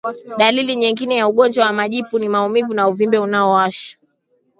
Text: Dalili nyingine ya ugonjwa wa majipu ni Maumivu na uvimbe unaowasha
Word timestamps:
Dalili 0.37 0.75
nyingine 0.75 1.15
ya 1.15 1.27
ugonjwa 1.27 1.65
wa 1.65 1.73
majipu 1.73 2.19
ni 2.19 2.29
Maumivu 2.29 2.73
na 2.73 2.87
uvimbe 2.87 3.17
unaowasha 3.19 3.97